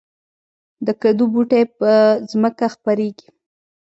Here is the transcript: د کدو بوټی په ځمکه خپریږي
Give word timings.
د 0.85 0.87
کدو 1.01 1.25
بوټی 1.33 1.63
په 1.77 1.89
ځمکه 2.29 2.65
خپریږي 2.73 3.27